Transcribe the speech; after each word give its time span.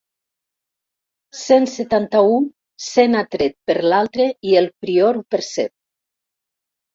Cent 1.41 1.67
setanta-u 1.73 2.39
sent 2.85 3.19
atret 3.19 3.57
per 3.69 3.77
l'altre 3.93 4.27
i 4.53 4.57
el 4.63 4.71
prior 4.87 5.21
ho 5.21 5.23
percep. 5.37 5.73